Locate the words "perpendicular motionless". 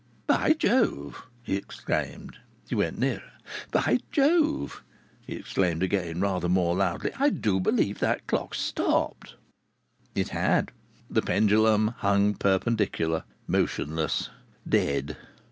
12.33-14.31